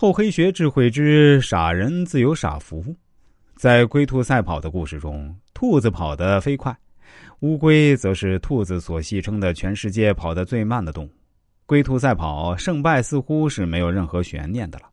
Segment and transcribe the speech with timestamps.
[0.00, 2.94] 厚黑学智慧之傻人自有傻福。
[3.56, 6.72] 在龟兔赛跑的故事中，兔子跑得飞快，
[7.40, 11.10] 乌龟则是兔子所戏称的全世界跑得最慢的动物。
[11.66, 14.84] 龟兔赛跑，胜败似乎是没有任何悬念的了。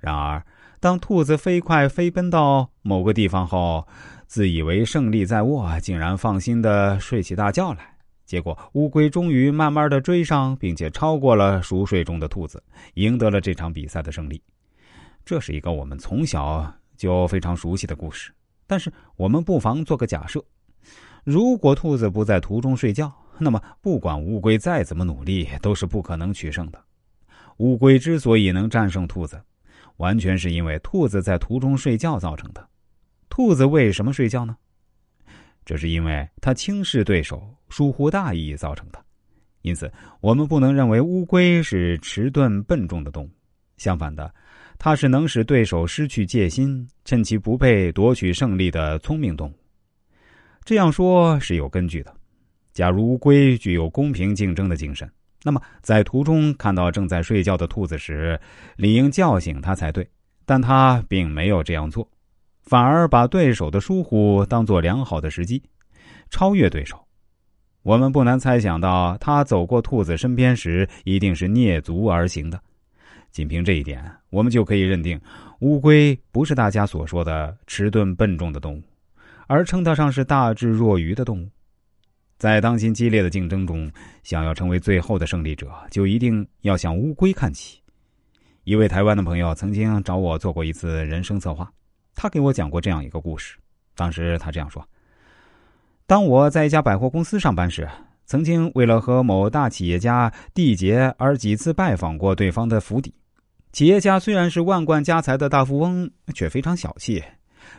[0.00, 0.44] 然而，
[0.80, 3.86] 当兔子飞快飞奔到某个地方后，
[4.26, 7.91] 自以为胜利在握，竟然放心的睡起大觉来。
[8.24, 12.62] 结果，乌龟终于慢慢的追上，并且超过了熟睡中的兔子，
[12.94, 14.40] 赢得了这场比赛的胜利。
[15.24, 18.32] 这是一个我们从小就非常熟悉的故事。
[18.66, 20.42] 但是，我们不妨做个假设：
[21.24, 26.82] 如果兔子不在途中睡觉，那么不管乌龟再怎么努力，都是不可能取胜的。
[27.58, 29.40] 乌龟之所以能战胜兔子，
[29.98, 32.66] 完全是因为兔子在途中睡觉造成的。
[33.28, 34.56] 兔子为什么睡觉呢？
[35.64, 39.02] 这是因为它轻视对手、疏忽大意造成的，
[39.62, 39.90] 因此
[40.20, 43.30] 我们不能认为乌龟是迟钝笨重的动物。
[43.76, 44.32] 相反的，
[44.78, 49.54] 它是能使对手失去戒心、趁其不备夺取胜利的聪明动物。
[50.64, 52.14] 这样说是有根据的。
[52.72, 55.10] 假如乌龟具有公平竞争的精神，
[55.42, 58.40] 那么在途中看到正在睡觉的兔子时，
[58.76, 60.08] 理应叫醒它才对。
[60.44, 62.08] 但它并没有这样做。
[62.62, 65.62] 反而把对手的疏忽当作良好的时机，
[66.30, 66.98] 超越对手。
[67.82, 72.60] 我们不难猜想到，他走过兔子身边时，一定是蹑足而行的。
[73.32, 75.20] 仅凭这一点，我们就可以认定，
[75.60, 78.82] 乌龟不是大家所说的迟钝笨重的动物，
[79.48, 81.48] 而称得上是大智若愚的动物。
[82.38, 83.90] 在当今激烈的竞争中，
[84.22, 87.80] 想要成为最后的胜利者，就一定要向乌龟看齐。
[88.64, 91.72] 一位台湾的朋友曾经找我做过一次人生策划。
[92.14, 93.56] 他给我讲过这样一个故事。
[93.94, 94.86] 当时他这样说
[96.06, 97.88] ：“当我在一家百货公司上班时，
[98.24, 103.14] 曾经为了和某大企业家缔结而几次拜访过对方的府邸。
[103.72, 107.22] 企业家虽然是万贯家财的大富翁，却非常小气。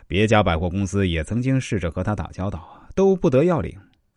[0.06, 3.76] 别家百货公司也曾经试着和他打交道，都不得要领。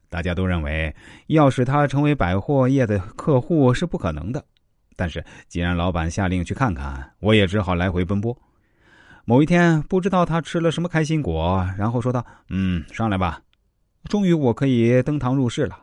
[0.09, 0.95] 大家都认为
[1.27, 4.43] 要使他成为百货业的客户是不可能的。
[4.95, 8.35] 但是既然老板下令去看看，我也只好来回奔波。”
[9.29, 13.41] 某一天，不知道他吃了什么开心果，然后说道：“嗯，上来吧。”
[14.07, 15.77] 终于，我可以登堂入室了。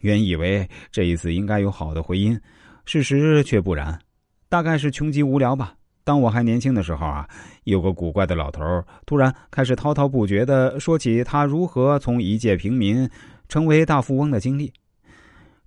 [0.00, 2.38] 原以为这一次应该有好的回音，
[2.84, 3.98] 事实却不然。
[4.50, 5.72] 大概是穷极无聊吧。
[6.04, 7.26] 当我还年轻的时候啊，
[7.64, 8.60] 有个古怪的老头
[9.06, 13.08] 突然开始滔滔不绝的说起他如何从一介平民
[13.48, 14.70] 成为大富翁的经历。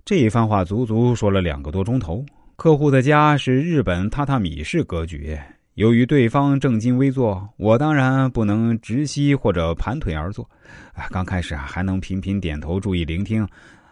[0.05, 2.23] 这一番话足足说了两个多钟头。
[2.55, 5.35] 客户的家是日本榻榻米式格局。
[5.75, 10.47] 由于对方正襟危坐，我当然不能直膝或者盘腿而坐。
[10.93, 13.47] 啊，刚开始啊还能频频点头注意聆听，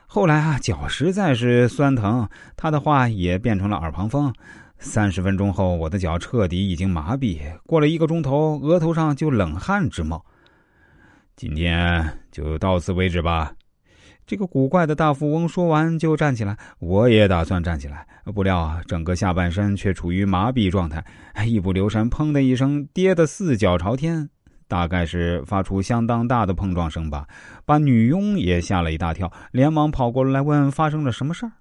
[0.06, 4.32] 后来啊脚实在是酸疼，他的话也变成了耳旁风。
[4.78, 7.40] 三十分钟后，我的脚彻底已经麻痹。
[7.66, 10.24] 过了一个钟头，额头上就冷汗直冒。
[11.36, 13.52] 今天就到此为止吧。
[14.26, 21.04] 这个古怪的大富翁说完就站起来，我也打算站起来，不料啊整个下半身却处于麻痹状态，
[21.46, 24.30] 一不留神，砰的一声跌得四脚朝天，
[24.70, 27.28] 大概是发出相当大的碰撞声吧，
[27.66, 31.52] 把女佣也吓了一大跳，连忙跑过来问发生了什么事儿。